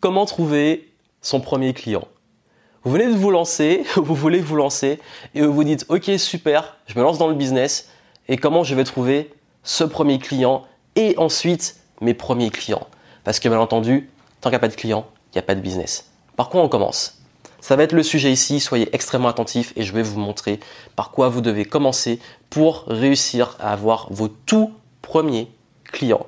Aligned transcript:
comment 0.00 0.24
trouver 0.24 0.88
son 1.22 1.40
premier 1.40 1.74
client? 1.74 2.08
Vous 2.82 2.92
venez 2.92 3.06
de 3.06 3.16
vous 3.16 3.30
lancer, 3.30 3.84
vous 3.96 4.14
voulez 4.14 4.40
vous 4.40 4.56
lancer 4.56 4.98
et 5.34 5.42
vous 5.42 5.52
vous 5.52 5.64
dites 5.64 5.84
ok 5.88 6.10
super, 6.16 6.76
je 6.86 6.98
me 6.98 7.02
lance 7.04 7.18
dans 7.18 7.28
le 7.28 7.34
business 7.34 7.90
et 8.28 8.36
comment 8.36 8.64
je 8.64 8.74
vais 8.74 8.84
trouver 8.84 9.30
ce 9.62 9.84
premier 9.84 10.18
client 10.18 10.64
et 10.96 11.14
ensuite 11.18 11.76
mes 12.00 12.14
premiers 12.14 12.50
clients? 12.50 12.86
Parce 13.24 13.38
que 13.38 13.48
bien 13.48 13.60
entendu, 13.60 14.08
tant 14.40 14.48
qu'il 14.48 14.54
n'y 14.54 14.56
a 14.56 14.60
pas 14.60 14.68
de 14.68 14.74
clients, 14.74 15.06
il 15.32 15.36
n'y 15.36 15.40
a 15.40 15.42
pas 15.42 15.54
de 15.54 15.60
business. 15.60 16.10
Par 16.36 16.48
quoi 16.48 16.62
on 16.62 16.68
commence? 16.68 17.18
Ça 17.60 17.76
va 17.76 17.82
être 17.82 17.92
le 17.92 18.02
sujet 18.02 18.32
ici, 18.32 18.58
soyez 18.58 18.88
extrêmement 18.94 19.28
attentifs 19.28 19.74
et 19.76 19.82
je 19.82 19.92
vais 19.92 20.02
vous 20.02 20.18
montrer 20.18 20.60
par 20.96 21.10
quoi 21.10 21.28
vous 21.28 21.42
devez 21.42 21.66
commencer 21.66 22.18
pour 22.48 22.84
réussir 22.86 23.56
à 23.60 23.72
avoir 23.72 24.10
vos 24.10 24.28
tout 24.28 24.72
premiers 25.02 25.48
clients. 25.84 26.26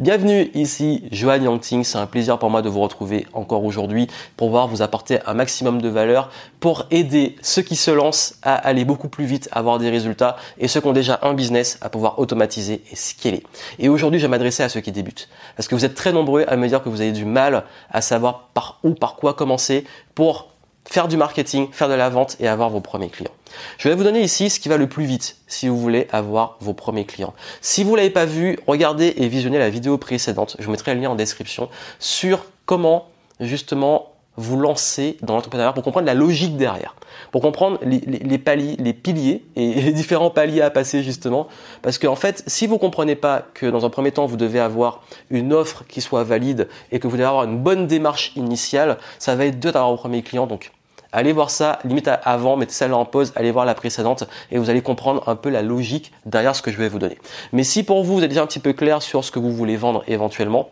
Bienvenue 0.00 0.50
ici, 0.54 1.04
Johan 1.12 1.42
Yangting. 1.42 1.84
C'est 1.84 1.98
un 1.98 2.06
plaisir 2.06 2.40
pour 2.40 2.50
moi 2.50 2.60
de 2.60 2.68
vous 2.68 2.80
retrouver 2.80 3.26
encore 3.32 3.64
aujourd'hui 3.64 4.08
pour 4.36 4.48
pouvoir 4.48 4.66
vous 4.66 4.82
apporter 4.82 5.20
un 5.26 5.34
maximum 5.34 5.80
de 5.80 5.88
valeur 5.88 6.30
pour 6.58 6.86
aider 6.90 7.36
ceux 7.40 7.62
qui 7.62 7.76
se 7.76 7.92
lancent 7.92 8.34
à 8.42 8.54
aller 8.56 8.84
beaucoup 8.84 9.08
plus 9.08 9.26
vite, 9.26 9.48
à 9.52 9.60
avoir 9.60 9.78
des 9.78 9.88
résultats 9.88 10.36
et 10.58 10.66
ceux 10.66 10.80
qui 10.80 10.88
ont 10.88 10.92
déjà 10.92 11.20
un 11.22 11.34
business 11.34 11.78
à 11.82 11.88
pouvoir 11.88 12.18
automatiser 12.18 12.82
et 12.90 12.96
scaler. 12.96 13.44
Et 13.78 13.88
aujourd'hui, 13.88 14.18
je 14.18 14.26
vais 14.26 14.30
m'adresser 14.30 14.64
à 14.64 14.68
ceux 14.68 14.80
qui 14.80 14.90
débutent 14.90 15.28
parce 15.56 15.68
que 15.68 15.76
vous 15.76 15.84
êtes 15.84 15.94
très 15.94 16.12
nombreux 16.12 16.44
à 16.48 16.56
me 16.56 16.66
dire 16.66 16.82
que 16.82 16.88
vous 16.88 17.00
avez 17.00 17.12
du 17.12 17.24
mal 17.24 17.62
à 17.92 18.00
savoir 18.00 18.48
par 18.52 18.80
où, 18.82 18.94
par 18.94 19.14
quoi 19.14 19.34
commencer 19.34 19.84
pour 20.16 20.49
faire 20.88 21.08
du 21.08 21.16
marketing, 21.16 21.68
faire 21.72 21.88
de 21.88 21.94
la 21.94 22.08
vente 22.08 22.36
et 22.40 22.48
avoir 22.48 22.70
vos 22.70 22.80
premiers 22.80 23.10
clients. 23.10 23.30
Je 23.78 23.88
vais 23.88 23.94
vous 23.94 24.04
donner 24.04 24.22
ici 24.22 24.50
ce 24.50 24.60
qui 24.60 24.68
va 24.68 24.76
le 24.76 24.88
plus 24.88 25.04
vite 25.04 25.36
si 25.46 25.68
vous 25.68 25.78
voulez 25.78 26.08
avoir 26.12 26.56
vos 26.60 26.74
premiers 26.74 27.04
clients. 27.04 27.34
Si 27.60 27.84
vous 27.84 27.92
ne 27.92 27.96
l'avez 27.96 28.10
pas 28.10 28.24
vu, 28.24 28.58
regardez 28.66 29.14
et 29.16 29.28
visionnez 29.28 29.58
la 29.58 29.70
vidéo 29.70 29.98
précédente. 29.98 30.56
Je 30.58 30.64
vous 30.64 30.70
mettrai 30.70 30.94
le 30.94 31.00
lien 31.00 31.10
en 31.10 31.14
description 31.14 31.68
sur 31.98 32.44
comment 32.66 33.08
justement 33.40 34.09
vous 34.36 34.56
lancer 34.58 35.16
dans 35.22 35.34
l'entrepreneuriat 35.34 35.72
pour 35.72 35.82
comprendre 35.82 36.06
la 36.06 36.14
logique 36.14 36.56
derrière, 36.56 36.94
pour 37.30 37.42
comprendre 37.42 37.78
les, 37.82 38.38
paliers, 38.38 38.76
les 38.78 38.92
piliers 38.92 39.44
et 39.56 39.74
les 39.82 39.92
différents 39.92 40.30
paliers 40.30 40.62
à 40.62 40.70
passer 40.70 41.02
justement. 41.02 41.48
Parce 41.82 41.98
qu'en 41.98 42.16
fait, 42.16 42.42
si 42.46 42.66
vous 42.66 42.78
comprenez 42.78 43.16
pas 43.16 43.42
que 43.54 43.66
dans 43.66 43.84
un 43.84 43.90
premier 43.90 44.12
temps, 44.12 44.26
vous 44.26 44.36
devez 44.36 44.60
avoir 44.60 45.02
une 45.30 45.52
offre 45.52 45.84
qui 45.86 46.00
soit 46.00 46.24
valide 46.24 46.68
et 46.92 47.00
que 47.00 47.06
vous 47.06 47.16
devez 47.16 47.28
avoir 47.28 47.44
une 47.44 47.58
bonne 47.58 47.86
démarche 47.86 48.32
initiale, 48.36 48.98
ça 49.18 49.34
va 49.34 49.44
être 49.46 49.60
dur 49.60 49.72
d'avoir 49.72 49.90
vos 49.90 49.98
premiers 49.98 50.22
clients. 50.22 50.46
Donc, 50.46 50.72
allez 51.12 51.32
voir 51.32 51.50
ça, 51.50 51.78
limite 51.84 52.08
avant, 52.08 52.56
mettez 52.56 52.72
ça 52.72 52.88
là 52.88 52.96
en 52.96 53.04
pause, 53.04 53.32
allez 53.36 53.50
voir 53.50 53.64
la 53.64 53.74
précédente 53.74 54.24
et 54.50 54.58
vous 54.58 54.70
allez 54.70 54.82
comprendre 54.82 55.28
un 55.28 55.36
peu 55.36 55.50
la 55.50 55.62
logique 55.62 56.12
derrière 56.24 56.54
ce 56.54 56.62
que 56.62 56.70
je 56.70 56.78
vais 56.78 56.88
vous 56.88 56.98
donner. 56.98 57.18
Mais 57.52 57.64
si 57.64 57.82
pour 57.82 58.04
vous, 58.04 58.14
vous 58.14 58.22
êtes 58.22 58.28
déjà 58.28 58.42
un 58.42 58.46
petit 58.46 58.60
peu 58.60 58.72
clair 58.72 59.02
sur 59.02 59.24
ce 59.24 59.30
que 59.30 59.38
vous 59.38 59.52
voulez 59.52 59.76
vendre 59.76 60.04
éventuellement, 60.06 60.70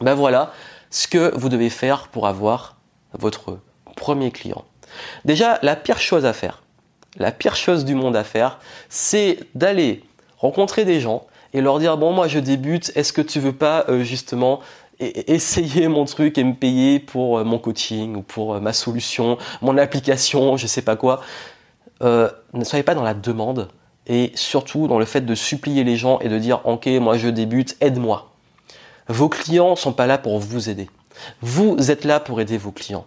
ben 0.00 0.14
voilà 0.14 0.52
ce 0.90 1.06
que 1.06 1.36
vous 1.36 1.48
devez 1.48 1.70
faire 1.70 2.08
pour 2.08 2.26
avoir 2.26 2.77
votre 3.18 3.58
premier 3.96 4.30
client. 4.30 4.64
Déjà, 5.24 5.58
la 5.62 5.76
pire 5.76 6.00
chose 6.00 6.24
à 6.24 6.32
faire, 6.32 6.62
la 7.18 7.32
pire 7.32 7.56
chose 7.56 7.84
du 7.84 7.94
monde 7.94 8.16
à 8.16 8.24
faire, 8.24 8.58
c'est 8.88 9.40
d'aller 9.54 10.02
rencontrer 10.38 10.84
des 10.84 11.00
gens 11.00 11.26
et 11.52 11.60
leur 11.60 11.78
dire 11.78 11.96
bon 11.96 12.12
moi 12.12 12.28
je 12.28 12.38
débute, 12.38 12.92
est-ce 12.94 13.12
que 13.12 13.22
tu 13.22 13.40
veux 13.40 13.52
pas 13.52 13.84
euh, 13.88 14.02
justement 14.02 14.60
essayer 15.00 15.86
mon 15.86 16.04
truc 16.04 16.38
et 16.38 16.44
me 16.44 16.54
payer 16.54 16.98
pour 16.98 17.38
euh, 17.38 17.44
mon 17.44 17.58
coaching 17.58 18.16
ou 18.16 18.22
pour 18.22 18.54
euh, 18.54 18.60
ma 18.60 18.72
solution, 18.72 19.38
mon 19.62 19.78
application, 19.78 20.56
je 20.56 20.66
sais 20.66 20.82
pas 20.82 20.96
quoi. 20.96 21.22
ne 22.00 22.64
soyez 22.64 22.82
pas 22.82 22.94
dans 22.94 23.02
la 23.02 23.14
demande 23.14 23.68
et 24.06 24.32
surtout 24.34 24.88
dans 24.88 24.98
le 24.98 25.04
fait 25.04 25.20
de 25.20 25.34
supplier 25.34 25.84
les 25.84 25.96
gens 25.96 26.18
et 26.20 26.28
de 26.28 26.38
dire 26.38 26.60
ok 26.64 26.86
moi 27.00 27.16
je 27.16 27.28
débute, 27.28 27.76
aide-moi. 27.80 28.30
Vos 29.08 29.28
clients 29.28 29.74
sont 29.74 29.92
pas 29.92 30.06
là 30.06 30.18
pour 30.18 30.38
vous 30.38 30.68
aider. 30.68 30.88
Vous 31.40 31.90
êtes 31.90 32.04
là 32.04 32.20
pour 32.20 32.40
aider 32.40 32.58
vos 32.58 32.72
clients. 32.72 33.06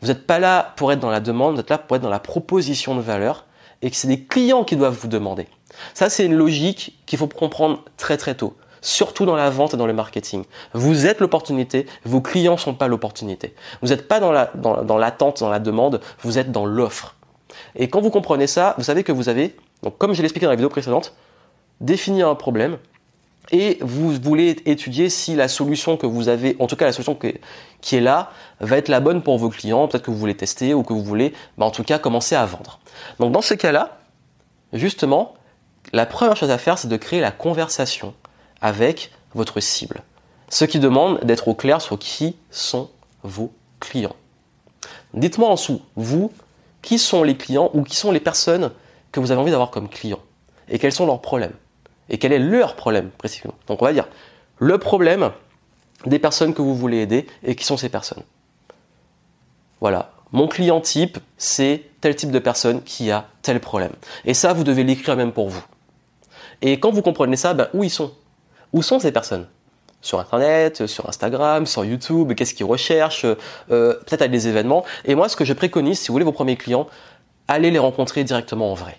Vous 0.00 0.08
n'êtes 0.08 0.26
pas 0.26 0.38
là 0.38 0.72
pour 0.76 0.92
être 0.92 1.00
dans 1.00 1.10
la 1.10 1.20
demande, 1.20 1.54
vous 1.54 1.60
êtes 1.60 1.70
là 1.70 1.78
pour 1.78 1.96
être 1.96 2.02
dans 2.02 2.10
la 2.10 2.18
proposition 2.18 2.96
de 2.96 3.00
valeur 3.00 3.46
et 3.82 3.90
que 3.90 3.96
c'est 3.96 4.08
des 4.08 4.24
clients 4.24 4.64
qui 4.64 4.76
doivent 4.76 4.96
vous 5.00 5.08
demander. 5.08 5.46
Ça, 5.94 6.10
c'est 6.10 6.24
une 6.24 6.34
logique 6.34 6.98
qu'il 7.06 7.18
faut 7.18 7.28
comprendre 7.28 7.84
très 7.96 8.16
très 8.16 8.34
tôt, 8.34 8.56
surtout 8.80 9.26
dans 9.26 9.36
la 9.36 9.50
vente 9.50 9.74
et 9.74 9.76
dans 9.76 9.86
le 9.86 9.92
marketing. 9.92 10.44
Vous 10.72 11.06
êtes 11.06 11.20
l'opportunité, 11.20 11.86
vos 12.04 12.20
clients 12.20 12.54
ne 12.54 12.58
sont 12.58 12.74
pas 12.74 12.88
l'opportunité. 12.88 13.54
Vous 13.80 13.88
n'êtes 13.88 14.08
pas 14.08 14.20
dans 14.20 14.32
l'attente, 14.32 15.40
dans, 15.40 15.50
la 15.50 15.58
demande, 15.58 16.00
vous 16.20 16.38
êtes 16.38 16.52
dans 16.52 16.66
l'offre. 16.66 17.16
Et 17.76 17.88
quand 17.88 18.00
vous 18.00 18.10
comprenez 18.10 18.46
ça, 18.46 18.74
vous 18.78 18.84
savez 18.84 19.04
que 19.04 19.12
vous 19.12 19.28
avez, 19.28 19.56
comme 19.98 20.14
je 20.14 20.18
l'ai 20.18 20.26
expliqué 20.26 20.46
dans 20.46 20.52
la 20.52 20.56
vidéo 20.56 20.68
précédente, 20.68 21.14
définir 21.80 22.28
un 22.28 22.34
problème, 22.34 22.78
et 23.50 23.78
vous 23.80 24.12
voulez 24.12 24.56
étudier 24.66 25.10
si 25.10 25.34
la 25.34 25.48
solution 25.48 25.96
que 25.96 26.06
vous 26.06 26.28
avez, 26.28 26.56
en 26.58 26.66
tout 26.66 26.76
cas 26.76 26.86
la 26.86 26.92
solution 26.92 27.18
qui 27.80 27.96
est 27.96 28.00
là, 28.00 28.30
va 28.60 28.78
être 28.78 28.88
la 28.88 29.00
bonne 29.00 29.22
pour 29.22 29.38
vos 29.38 29.50
clients, 29.50 29.88
peut-être 29.88 30.04
que 30.04 30.10
vous 30.10 30.18
voulez 30.18 30.36
tester 30.36 30.74
ou 30.74 30.82
que 30.82 30.92
vous 30.92 31.02
voulez, 31.02 31.32
bah, 31.58 31.66
en 31.66 31.70
tout 31.70 31.82
cas, 31.82 31.98
commencer 31.98 32.34
à 32.34 32.46
vendre. 32.46 32.78
Donc 33.18 33.32
dans 33.32 33.42
ce 33.42 33.54
cas-là, 33.54 33.98
justement, 34.72 35.34
la 35.92 36.06
première 36.06 36.36
chose 36.36 36.50
à 36.50 36.58
faire, 36.58 36.78
c'est 36.78 36.88
de 36.88 36.96
créer 36.96 37.20
la 37.20 37.32
conversation 37.32 38.14
avec 38.60 39.10
votre 39.34 39.60
cible. 39.60 40.02
Ce 40.48 40.64
qui 40.64 40.78
demande 40.78 41.20
d'être 41.24 41.48
au 41.48 41.54
clair 41.54 41.80
sur 41.80 41.98
qui 41.98 42.36
sont 42.50 42.90
vos 43.22 43.52
clients. 43.80 44.16
Dites-moi 45.14 45.48
en 45.48 45.54
dessous, 45.54 45.82
vous, 45.96 46.30
qui 46.80 46.98
sont 46.98 47.22
les 47.22 47.36
clients 47.36 47.70
ou 47.74 47.82
qui 47.82 47.96
sont 47.96 48.12
les 48.12 48.20
personnes 48.20 48.70
que 49.10 49.20
vous 49.20 49.30
avez 49.30 49.40
envie 49.40 49.50
d'avoir 49.50 49.70
comme 49.70 49.88
clients 49.88 50.20
et 50.68 50.78
quels 50.78 50.92
sont 50.92 51.06
leurs 51.06 51.20
problèmes 51.20 51.52
et 52.08 52.18
quel 52.18 52.32
est 52.32 52.38
leur 52.38 52.76
problème 52.76 53.10
précisément. 53.10 53.54
Donc 53.66 53.82
on 53.82 53.84
va 53.84 53.92
dire 53.92 54.08
le 54.58 54.78
problème 54.78 55.30
des 56.06 56.18
personnes 56.18 56.54
que 56.54 56.62
vous 56.62 56.74
voulez 56.74 56.98
aider 56.98 57.26
et 57.42 57.54
qui 57.54 57.64
sont 57.64 57.76
ces 57.76 57.88
personnes. 57.88 58.22
Voilà, 59.80 60.12
mon 60.32 60.48
client 60.48 60.80
type, 60.80 61.18
c'est 61.36 61.82
tel 62.00 62.16
type 62.16 62.30
de 62.30 62.38
personne 62.38 62.82
qui 62.82 63.10
a 63.10 63.26
tel 63.42 63.60
problème. 63.60 63.92
Et 64.24 64.34
ça, 64.34 64.52
vous 64.52 64.64
devez 64.64 64.82
l'écrire 64.82 65.16
même 65.16 65.32
pour 65.32 65.48
vous. 65.48 65.64
Et 66.62 66.80
quand 66.80 66.90
vous 66.90 67.02
comprenez 67.02 67.36
ça, 67.36 67.52
ben, 67.54 67.68
où 67.74 67.84
ils 67.84 67.90
sont? 67.90 68.12
Où 68.72 68.82
sont 68.82 68.98
ces 68.98 69.12
personnes? 69.12 69.46
Sur 70.00 70.18
Internet, 70.18 70.86
sur 70.86 71.08
Instagram, 71.08 71.66
sur 71.66 71.84
YouTube, 71.84 72.32
qu'est-ce 72.34 72.54
qu'ils 72.54 72.66
recherchent? 72.66 73.26
Euh, 73.70 73.94
Peut-être 74.06 74.22
à 74.22 74.28
des 74.28 74.48
événements. 74.48 74.84
Et 75.04 75.14
moi, 75.14 75.28
ce 75.28 75.36
que 75.36 75.44
je 75.44 75.52
préconise, 75.52 76.00
si 76.00 76.08
vous 76.08 76.14
voulez 76.14 76.24
vos 76.24 76.32
premiers 76.32 76.56
clients, 76.56 76.88
allez 77.46 77.70
les 77.70 77.78
rencontrer 77.78 78.24
directement 78.24 78.72
en 78.72 78.74
vrai. 78.74 78.98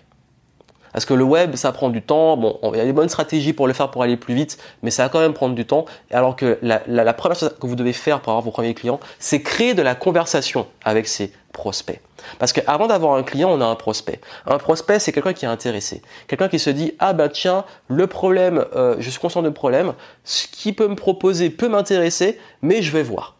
Parce 0.94 1.04
que 1.04 1.12
le 1.12 1.24
web, 1.24 1.56
ça 1.56 1.72
prend 1.72 1.90
du 1.90 2.00
temps. 2.00 2.36
Bon, 2.36 2.58
il 2.72 2.78
y 2.78 2.80
a 2.80 2.84
des 2.84 2.92
bonnes 2.92 3.08
stratégies 3.08 3.52
pour 3.52 3.66
le 3.66 3.74
faire 3.74 3.90
pour 3.90 4.02
aller 4.04 4.16
plus 4.16 4.32
vite, 4.34 4.58
mais 4.82 4.90
ça 4.90 5.02
va 5.02 5.08
quand 5.08 5.18
même 5.18 5.34
prendre 5.34 5.54
du 5.54 5.66
temps. 5.66 5.84
Alors 6.10 6.36
que 6.36 6.56
la, 6.62 7.12
première 7.12 7.36
chose 7.36 7.54
que 7.60 7.66
vous 7.66 7.74
devez 7.74 7.92
faire 7.92 8.20
pour 8.20 8.30
avoir 8.30 8.44
vos 8.44 8.52
premiers 8.52 8.74
clients, 8.74 9.00
c'est 9.18 9.42
créer 9.42 9.74
de 9.74 9.82
la 9.82 9.96
conversation 9.96 10.68
avec 10.84 11.08
ces 11.08 11.32
prospects. 11.52 12.00
Parce 12.38 12.52
qu'avant 12.52 12.86
d'avoir 12.86 13.16
un 13.16 13.24
client, 13.24 13.50
on 13.50 13.60
a 13.60 13.66
un 13.66 13.74
prospect. 13.74 14.20
Un 14.46 14.58
prospect, 14.58 15.00
c'est 15.00 15.10
quelqu'un 15.10 15.32
qui 15.32 15.44
est 15.44 15.48
intéressé. 15.48 16.00
Quelqu'un 16.28 16.48
qui 16.48 16.60
se 16.60 16.70
dit, 16.70 16.94
ah 17.00 17.12
ben 17.12 17.28
tiens, 17.28 17.64
le 17.88 18.06
problème, 18.06 18.64
euh, 18.76 18.94
je 19.00 19.10
suis 19.10 19.20
conscient 19.20 19.42
du 19.42 19.50
problème, 19.50 19.94
ce 20.22 20.46
qui 20.46 20.72
peut 20.72 20.88
me 20.88 20.96
proposer 20.96 21.50
peut 21.50 21.68
m'intéresser, 21.68 22.38
mais 22.62 22.82
je 22.82 22.92
vais 22.92 23.02
voir. 23.02 23.33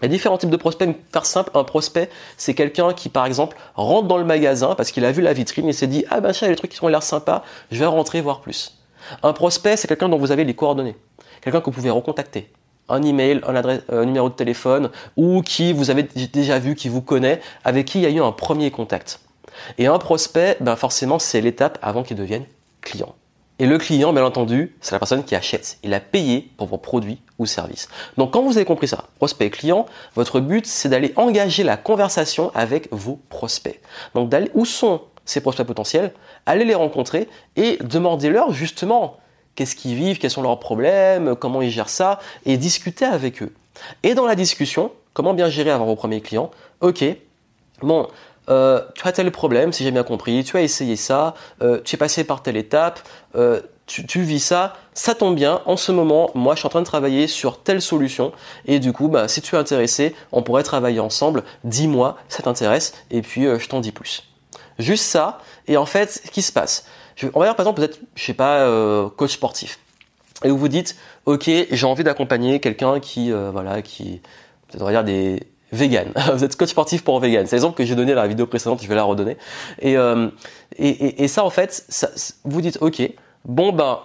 Il 0.00 0.04
y 0.04 0.06
a 0.06 0.08
différents 0.08 0.36
types 0.36 0.50
de 0.50 0.56
prospects. 0.56 0.94
Faire 1.12 1.24
simple, 1.24 1.50
un 1.54 1.64
prospect, 1.64 2.10
c'est 2.36 2.54
quelqu'un 2.54 2.92
qui, 2.92 3.08
par 3.08 3.24
exemple, 3.24 3.56
rentre 3.74 4.08
dans 4.08 4.18
le 4.18 4.24
magasin 4.24 4.74
parce 4.74 4.90
qu'il 4.90 5.04
a 5.04 5.12
vu 5.12 5.22
la 5.22 5.32
vitrine 5.32 5.68
et 5.68 5.72
s'est 5.72 5.86
dit 5.86 6.04
Ah 6.10 6.20
ben 6.20 6.32
tiens, 6.32 6.48
il 6.48 6.50
y 6.50 6.52
a 6.52 6.54
des 6.54 6.58
trucs 6.58 6.72
qui 6.72 6.84
ont 6.84 6.88
l'air 6.88 7.02
sympas, 7.02 7.42
je 7.70 7.78
vais 7.78 7.86
rentrer 7.86 8.20
voir 8.20 8.40
plus. 8.40 8.78
Un 9.22 9.32
prospect, 9.32 9.76
c'est 9.76 9.88
quelqu'un 9.88 10.08
dont 10.08 10.18
vous 10.18 10.32
avez 10.32 10.44
les 10.44 10.54
coordonnées. 10.54 10.96
Quelqu'un 11.40 11.60
que 11.60 11.66
vous 11.66 11.72
pouvez 11.72 11.90
recontacter. 11.90 12.50
Un 12.88 13.02
email, 13.02 13.40
un, 13.46 13.56
adresse, 13.56 13.80
un 13.88 14.04
numéro 14.04 14.28
de 14.28 14.34
téléphone 14.34 14.90
ou 15.16 15.42
qui 15.42 15.72
vous 15.72 15.90
avez 15.90 16.02
déjà 16.02 16.58
vu, 16.58 16.74
qui 16.74 16.88
vous 16.88 17.02
connaît, 17.02 17.40
avec 17.64 17.86
qui 17.86 17.98
il 17.98 18.02
y 18.02 18.06
a 18.06 18.10
eu 18.10 18.20
un 18.20 18.32
premier 18.32 18.70
contact. 18.70 19.20
Et 19.78 19.86
un 19.86 19.98
prospect, 19.98 20.58
ben 20.60 20.76
forcément, 20.76 21.18
c'est 21.18 21.40
l'étape 21.40 21.78
avant 21.82 22.02
qu'il 22.02 22.16
devienne 22.16 22.44
client. 22.82 23.14
Et 23.58 23.66
le 23.66 23.78
client, 23.78 24.12
bien 24.12 24.24
entendu, 24.24 24.76
c'est 24.80 24.92
la 24.92 24.98
personne 24.98 25.24
qui 25.24 25.34
achète. 25.34 25.78
Il 25.82 25.94
a 25.94 26.00
payé 26.00 26.50
pour 26.58 26.66
vos 26.66 26.76
produits 26.76 27.22
ou 27.38 27.46
services. 27.46 27.88
Donc 28.18 28.32
quand 28.32 28.42
vous 28.42 28.56
avez 28.58 28.66
compris 28.66 28.88
ça, 28.88 29.04
prospect 29.16 29.50
client, 29.50 29.86
votre 30.14 30.40
but 30.40 30.66
c'est 30.66 30.90
d'aller 30.90 31.14
engager 31.16 31.62
la 31.62 31.78
conversation 31.78 32.50
avec 32.54 32.88
vos 32.90 33.18
prospects. 33.30 33.80
Donc 34.14 34.28
d'aller 34.28 34.50
où 34.54 34.66
sont 34.66 35.00
ces 35.24 35.40
prospects 35.40 35.66
potentiels, 35.66 36.12
allez 36.44 36.64
les 36.64 36.74
rencontrer 36.74 37.28
et 37.56 37.78
demandez-leur 37.82 38.52
justement 38.52 39.16
qu'est-ce 39.54 39.74
qu'ils 39.74 39.94
vivent, 39.94 40.18
quels 40.18 40.30
sont 40.30 40.42
leurs 40.42 40.60
problèmes, 40.60 41.34
comment 41.34 41.62
ils 41.62 41.70
gèrent 41.70 41.88
ça, 41.88 42.20
et 42.44 42.58
discuter 42.58 43.06
avec 43.06 43.42
eux. 43.42 43.54
Et 44.02 44.14
dans 44.14 44.26
la 44.26 44.34
discussion, 44.34 44.92
comment 45.14 45.34
bien 45.34 45.48
gérer 45.48 45.70
avant 45.70 45.86
vos 45.86 45.96
premiers 45.96 46.20
clients? 46.20 46.50
Ok, 46.80 47.04
bon, 47.80 48.06
euh, 48.48 48.80
tu 48.94 49.06
as 49.06 49.12
tel 49.12 49.30
problème, 49.30 49.72
si 49.72 49.84
j'ai 49.84 49.90
bien 49.90 50.02
compris, 50.02 50.44
tu 50.44 50.56
as 50.56 50.62
essayé 50.62 50.96
ça, 50.96 51.34
euh, 51.62 51.80
tu 51.84 51.96
es 51.96 51.98
passé 51.98 52.24
par 52.24 52.42
telle 52.42 52.56
étape, 52.56 53.00
euh, 53.34 53.60
tu, 53.86 54.22
vis 54.22 54.40
ça, 54.40 54.74
ça 54.94 55.14
tombe 55.14 55.36
bien, 55.36 55.62
en 55.64 55.76
ce 55.76 55.92
moment, 55.92 56.30
moi 56.34 56.54
je 56.54 56.60
suis 56.60 56.66
en 56.66 56.70
train 56.70 56.80
de 56.80 56.86
travailler 56.86 57.28
sur 57.28 57.62
telle 57.62 57.80
solution, 57.80 58.32
et 58.66 58.78
du 58.80 58.92
coup, 58.92 59.08
bah, 59.08 59.28
si 59.28 59.40
tu 59.40 59.54
es 59.54 59.58
intéressé, 59.58 60.14
on 60.32 60.42
pourrait 60.42 60.64
travailler 60.64 61.00
ensemble, 61.00 61.44
dis-moi, 61.64 62.16
ça 62.28 62.42
t'intéresse, 62.42 62.94
et 63.10 63.22
puis 63.22 63.44
je 63.44 63.68
t'en 63.68 63.80
dis 63.80 63.92
plus. 63.92 64.24
Juste 64.78 65.04
ça, 65.04 65.38
et 65.68 65.76
en 65.76 65.86
fait, 65.86 66.20
ce 66.24 66.30
qui 66.30 66.42
se 66.42 66.52
passe 66.52 66.86
On 67.34 67.40
va 67.40 67.46
dire 67.46 67.56
par 67.56 67.64
exemple, 67.64 67.80
peut-être, 67.80 68.00
je 68.16 68.24
sais 68.24 68.34
pas, 68.34 68.68
coach 69.16 69.34
sportif, 69.34 69.78
et 70.44 70.50
vous 70.50 70.58
vous 70.58 70.68
dites, 70.68 70.96
ok, 71.24 71.48
j'ai 71.70 71.86
envie 71.86 72.04
d'accompagner 72.04 72.58
quelqu'un 72.58 72.98
qui, 72.98 73.30
voilà, 73.30 73.82
qui 73.82 74.20
on 74.80 74.84
va 74.84 74.90
dire 74.90 75.04
des 75.04 75.40
vegan. 75.72 76.12
vous 76.34 76.44
êtes 76.44 76.56
coach 76.56 76.70
sportif 76.70 77.04
pour 77.04 77.20
vegan. 77.20 77.46
C'est 77.46 77.56
l'exemple 77.56 77.76
que 77.76 77.84
j'ai 77.84 77.94
donné 77.94 78.14
dans 78.14 78.22
la 78.22 78.28
vidéo 78.28 78.46
précédente, 78.46 78.82
je 78.82 78.88
vais 78.88 78.94
la 78.94 79.04
redonner. 79.04 79.36
Et, 79.80 79.96
euh, 79.96 80.28
et, 80.78 81.24
et, 81.24 81.28
ça, 81.28 81.44
en 81.44 81.50
fait, 81.50 81.84
ça, 81.88 82.08
vous 82.44 82.60
dites, 82.60 82.78
ok, 82.80 83.02
bon 83.44 83.72
ben, 83.72 83.98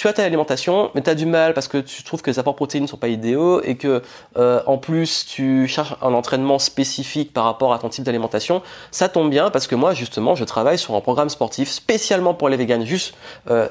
tu 0.00 0.08
as 0.08 0.14
ta 0.14 0.24
alimentation, 0.24 0.90
mais 0.94 1.02
tu 1.02 1.10
as 1.10 1.14
du 1.14 1.26
mal 1.26 1.52
parce 1.52 1.68
que 1.68 1.76
tu 1.76 2.02
trouves 2.04 2.22
que 2.22 2.30
les 2.30 2.38
apports 2.38 2.56
protéines 2.56 2.84
ne 2.84 2.88
sont 2.88 2.96
pas 2.96 3.08
idéaux 3.08 3.60
et 3.60 3.76
que 3.76 4.00
euh, 4.38 4.62
en 4.64 4.78
plus 4.78 5.26
tu 5.26 5.68
cherches 5.68 5.94
un 6.00 6.14
entraînement 6.14 6.58
spécifique 6.58 7.34
par 7.34 7.44
rapport 7.44 7.74
à 7.74 7.78
ton 7.78 7.90
type 7.90 8.04
d'alimentation, 8.04 8.62
ça 8.92 9.10
tombe 9.10 9.28
bien 9.28 9.50
parce 9.50 9.66
que 9.66 9.74
moi 9.74 9.92
justement 9.92 10.34
je 10.34 10.44
travaille 10.44 10.78
sur 10.78 10.94
un 10.94 11.02
programme 11.02 11.28
sportif 11.28 11.68
spécialement 11.68 12.32
pour 12.32 12.48
les 12.48 12.56
véganes, 12.56 12.86
juste 12.86 13.14
euh, 13.50 13.68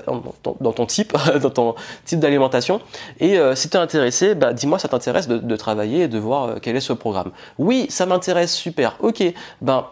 dans, 0.62 0.72
ton 0.72 0.86
type, 0.86 1.18
dans 1.42 1.50
ton 1.50 1.74
type 2.06 2.20
d'alimentation. 2.20 2.80
Et 3.20 3.40
euh, 3.40 3.56
si 3.56 3.68
tu 3.68 3.78
es 3.78 3.80
intéressé, 3.80 4.36
bah, 4.36 4.54
dis-moi 4.54 4.78
ça 4.78 4.88
t'intéresse 4.88 5.28
de, 5.28 5.40
de, 5.40 5.56
travailler 5.56 6.04
et 6.04 6.08
de 6.08 6.20
voir 6.20 6.62
quel 6.62 6.76
est 6.76 6.80
ce 6.80 6.94
programme. 6.94 7.32
Oui, 7.58 7.88
ça 7.90 8.06
m'intéresse, 8.06 8.54
super. 8.54 8.98
Ok, 9.00 9.24
ben 9.62 9.88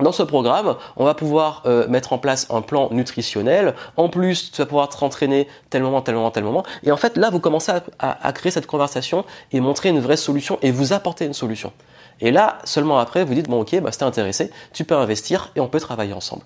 dans 0.00 0.12
ce 0.12 0.22
programme, 0.22 0.76
on 0.96 1.04
va 1.04 1.14
pouvoir 1.14 1.62
euh, 1.66 1.86
mettre 1.88 2.12
en 2.12 2.18
place 2.18 2.46
un 2.50 2.62
plan 2.62 2.88
nutritionnel. 2.90 3.74
En 3.96 4.08
plus, 4.08 4.50
tu 4.50 4.58
vas 4.58 4.66
pouvoir 4.66 4.88
te 4.88 4.96
rentraîner 4.96 5.48
tel 5.70 5.82
moment, 5.82 6.00
tel 6.00 6.14
moment, 6.14 6.30
tel 6.30 6.44
moment. 6.44 6.64
Et 6.82 6.92
en 6.92 6.96
fait, 6.96 7.16
là, 7.16 7.30
vous 7.30 7.40
commencez 7.40 7.72
à, 7.98 8.32
créer 8.32 8.50
cette 8.50 8.66
conversation 8.66 9.24
et 9.52 9.60
montrer 9.60 9.90
une 9.90 10.00
vraie 10.00 10.16
solution 10.16 10.58
et 10.62 10.70
vous 10.70 10.92
apporter 10.92 11.26
une 11.26 11.34
solution. 11.34 11.72
Et 12.20 12.30
là, 12.30 12.58
seulement 12.64 12.98
après, 12.98 13.24
vous 13.24 13.34
dites, 13.34 13.48
bon 13.48 13.60
ok, 13.60 13.80
bah, 13.80 13.92
si 13.92 13.98
t'es 13.98 14.04
intéressé, 14.04 14.50
tu 14.72 14.84
peux 14.84 14.96
investir 14.96 15.50
et 15.56 15.60
on 15.60 15.68
peut 15.68 15.80
travailler 15.80 16.14
ensemble. 16.14 16.42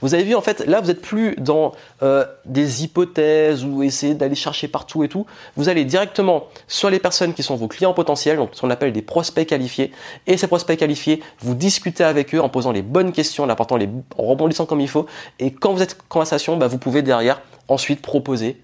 Vous 0.00 0.14
avez 0.14 0.24
vu, 0.24 0.34
en 0.34 0.40
fait, 0.40 0.66
là, 0.66 0.80
vous 0.80 0.88
n'êtes 0.88 1.02
plus 1.02 1.34
dans 1.36 1.72
euh, 2.02 2.24
des 2.44 2.84
hypothèses 2.84 3.64
ou 3.64 3.82
essayer 3.82 4.14
d'aller 4.14 4.34
chercher 4.34 4.68
partout 4.68 5.04
et 5.04 5.08
tout. 5.08 5.26
Vous 5.56 5.68
allez 5.68 5.84
directement 5.84 6.44
sur 6.66 6.90
les 6.90 6.98
personnes 6.98 7.34
qui 7.34 7.42
sont 7.42 7.56
vos 7.56 7.68
clients 7.68 7.94
potentiels, 7.94 8.36
donc 8.36 8.50
ce 8.52 8.60
qu'on 8.60 8.70
appelle 8.70 8.92
des 8.92 9.02
prospects 9.02 9.46
qualifiés. 9.46 9.92
Et 10.26 10.36
ces 10.36 10.46
prospects 10.46 10.78
qualifiés, 10.78 11.22
vous 11.40 11.54
discutez 11.54 12.04
avec 12.04 12.34
eux 12.34 12.40
en 12.40 12.48
posant 12.48 12.72
les 12.72 12.82
bonnes 12.82 13.12
questions, 13.12 13.44
en 13.44 13.48
apportant 13.48 13.76
les, 13.76 13.88
en 14.16 14.22
rebondissant 14.22 14.66
comme 14.66 14.80
il 14.80 14.88
faut. 14.88 15.06
Et 15.38 15.52
quand 15.52 15.72
vous 15.72 15.82
êtes 15.82 15.94
en 15.94 16.04
conversation, 16.08 16.56
bah, 16.56 16.66
vous 16.66 16.78
pouvez 16.78 17.02
derrière 17.02 17.40
ensuite 17.68 18.02
proposer 18.02 18.60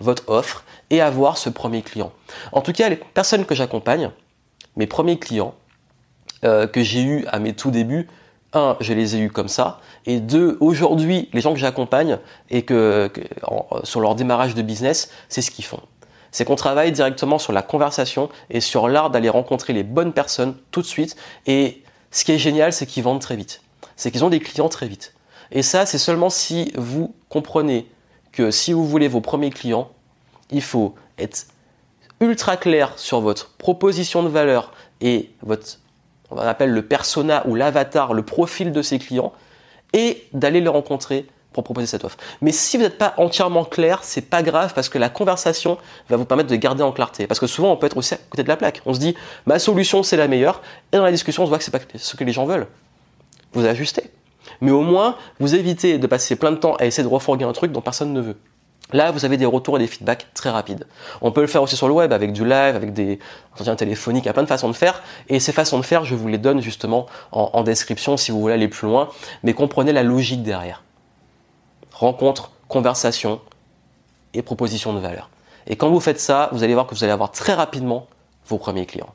votre 0.00 0.28
offre 0.28 0.64
et 0.90 1.00
avoir 1.00 1.38
ce 1.38 1.50
premier 1.50 1.82
client. 1.82 2.12
En 2.52 2.60
tout 2.60 2.72
cas, 2.72 2.88
les 2.88 2.96
personnes 2.96 3.44
que 3.44 3.54
j'accompagne, 3.54 4.10
mes 4.76 4.86
premiers 4.86 5.18
clients 5.18 5.54
euh, 6.44 6.66
que 6.66 6.82
j'ai 6.82 7.02
eu 7.02 7.26
à 7.26 7.40
mes 7.40 7.52
tout 7.52 7.70
débuts, 7.70 8.06
un, 8.52 8.76
je 8.80 8.92
les 8.92 9.16
ai 9.16 9.18
eus 9.18 9.30
comme 9.30 9.48
ça, 9.48 9.80
et 10.06 10.20
deux, 10.20 10.56
aujourd'hui, 10.60 11.28
les 11.32 11.40
gens 11.40 11.52
que 11.52 11.58
j'accompagne 11.58 12.18
et 12.50 12.62
que, 12.62 13.10
sur 13.84 14.00
leur 14.00 14.14
démarrage 14.14 14.54
de 14.54 14.62
business, 14.62 15.10
c'est 15.28 15.42
ce 15.42 15.50
qu'ils 15.50 15.64
font. 15.64 15.80
C'est 16.30 16.44
qu'on 16.44 16.56
travaille 16.56 16.92
directement 16.92 17.38
sur 17.38 17.52
la 17.52 17.62
conversation 17.62 18.28
et 18.50 18.60
sur 18.60 18.88
l'art 18.88 19.10
d'aller 19.10 19.28
rencontrer 19.28 19.72
les 19.72 19.82
bonnes 19.82 20.12
personnes 20.12 20.56
tout 20.70 20.82
de 20.82 20.86
suite. 20.86 21.16
Et 21.46 21.82
ce 22.10 22.24
qui 22.24 22.32
est 22.32 22.38
génial, 22.38 22.72
c'est 22.72 22.86
qu'ils 22.86 23.02
vendent 23.02 23.20
très 23.20 23.36
vite. 23.36 23.62
C'est 23.96 24.10
qu'ils 24.10 24.24
ont 24.24 24.30
des 24.30 24.40
clients 24.40 24.68
très 24.68 24.88
vite. 24.88 25.14
Et 25.50 25.62
ça, 25.62 25.86
c'est 25.86 25.98
seulement 25.98 26.30
si 26.30 26.72
vous 26.76 27.14
comprenez 27.28 27.90
que 28.32 28.50
si 28.50 28.72
vous 28.72 28.86
voulez 28.86 29.08
vos 29.08 29.22
premiers 29.22 29.50
clients, 29.50 29.90
il 30.50 30.62
faut 30.62 30.94
être 31.18 31.46
ultra 32.20 32.56
clair 32.56 32.92
sur 32.96 33.20
votre 33.20 33.50
proposition 33.56 34.22
de 34.22 34.28
valeur 34.28 34.72
et 35.00 35.30
votre 35.42 35.78
on 36.30 36.38
appelle 36.38 36.72
le 36.72 36.82
persona 36.82 37.42
ou 37.46 37.54
l'avatar, 37.54 38.14
le 38.14 38.22
profil 38.22 38.72
de 38.72 38.82
ses 38.82 38.98
clients, 38.98 39.32
et 39.92 40.24
d'aller 40.32 40.60
les 40.60 40.68
rencontrer 40.68 41.26
pour 41.52 41.64
proposer 41.64 41.86
cette 41.86 42.04
offre. 42.04 42.18
Mais 42.40 42.52
si 42.52 42.76
vous 42.76 42.82
n'êtes 42.82 42.98
pas 42.98 43.14
entièrement 43.16 43.64
clair, 43.64 44.00
c'est 44.02 44.20
pas 44.22 44.42
grave 44.42 44.74
parce 44.74 44.88
que 44.88 44.98
la 44.98 45.08
conversation 45.08 45.78
va 46.08 46.16
vous 46.16 46.24
permettre 46.24 46.50
de 46.50 46.56
garder 46.56 46.82
en 46.82 46.92
clarté. 46.92 47.26
Parce 47.26 47.40
que 47.40 47.46
souvent, 47.46 47.72
on 47.72 47.76
peut 47.76 47.86
être 47.86 47.96
aussi 47.96 48.14
à 48.14 48.18
côté 48.30 48.42
de 48.42 48.48
la 48.48 48.56
plaque. 48.56 48.82
On 48.86 48.94
se 48.94 49.00
dit, 49.00 49.14
ma 49.46 49.58
solution, 49.58 50.02
c'est 50.02 50.16
la 50.16 50.28
meilleure. 50.28 50.60
Et 50.92 50.98
dans 50.98 51.04
la 51.04 51.10
discussion, 51.10 51.42
on 51.42 51.46
se 51.46 51.48
voit 51.48 51.58
que 51.58 51.64
c'est 51.64 51.70
pas 51.70 51.80
ce 51.94 52.16
que 52.16 52.24
les 52.24 52.32
gens 52.32 52.44
veulent. 52.44 52.66
Vous 53.54 53.64
ajustez. 53.64 54.10
Mais 54.60 54.70
au 54.70 54.82
moins, 54.82 55.16
vous 55.40 55.54
évitez 55.54 55.98
de 55.98 56.06
passer 56.06 56.36
plein 56.36 56.52
de 56.52 56.56
temps 56.56 56.74
à 56.76 56.84
essayer 56.84 57.06
de 57.06 57.12
refourguer 57.12 57.44
un 57.44 57.52
truc 57.52 57.72
dont 57.72 57.80
personne 57.80 58.12
ne 58.12 58.20
veut. 58.20 58.36
Là, 58.92 59.10
vous 59.10 59.24
avez 59.24 59.36
des 59.36 59.44
retours 59.44 59.76
et 59.76 59.80
des 59.80 59.86
feedbacks 59.86 60.26
très 60.32 60.50
rapides. 60.50 60.86
On 61.20 61.30
peut 61.30 61.42
le 61.42 61.46
faire 61.46 61.62
aussi 61.62 61.76
sur 61.76 61.88
le 61.88 61.94
web 61.94 62.12
avec 62.12 62.32
du 62.32 62.44
live, 62.44 62.74
avec 62.74 62.94
des 62.94 63.18
entretiens 63.52 63.76
téléphoniques, 63.76 64.24
il 64.24 64.28
y 64.28 64.30
a 64.30 64.32
plein 64.32 64.42
de 64.42 64.48
façons 64.48 64.68
de 64.68 64.74
faire. 64.74 65.02
Et 65.28 65.40
ces 65.40 65.52
façons 65.52 65.78
de 65.78 65.84
faire, 65.84 66.04
je 66.04 66.14
vous 66.14 66.28
les 66.28 66.38
donne 66.38 66.60
justement 66.60 67.06
en, 67.32 67.62
description 67.62 68.16
si 68.16 68.30
vous 68.30 68.40
voulez 68.40 68.54
aller 68.54 68.68
plus 68.68 68.86
loin. 68.86 69.10
Mais 69.42 69.52
comprenez 69.52 69.92
la 69.92 70.02
logique 70.02 70.42
derrière. 70.42 70.82
Rencontre, 71.92 72.52
conversation 72.68 73.40
et 74.32 74.42
proposition 74.42 74.94
de 74.94 75.00
valeur. 75.00 75.28
Et 75.66 75.76
quand 75.76 75.90
vous 75.90 76.00
faites 76.00 76.20
ça, 76.20 76.48
vous 76.52 76.62
allez 76.62 76.74
voir 76.74 76.86
que 76.86 76.94
vous 76.94 77.04
allez 77.04 77.12
avoir 77.12 77.30
très 77.30 77.52
rapidement 77.52 78.06
vos 78.46 78.56
premiers 78.56 78.86
clients. 78.86 79.14